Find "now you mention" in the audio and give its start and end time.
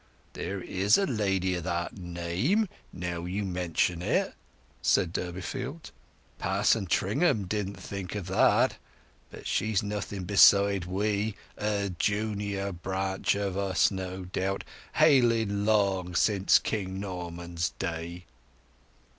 2.91-4.01